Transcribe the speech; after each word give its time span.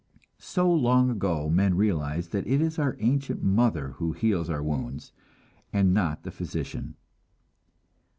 So 0.39 0.67
long 0.67 1.11
ago 1.11 1.47
men 1.47 1.75
realized 1.77 2.31
that 2.31 2.47
it 2.47 2.59
is 2.59 2.79
our 2.79 2.97
ancient 2.99 3.43
mother 3.43 3.89
who 3.97 4.13
heals 4.13 4.49
our 4.49 4.63
wounds, 4.63 5.11
and 5.71 5.93
not 5.93 6.23
the 6.23 6.31
physician. 6.31 6.95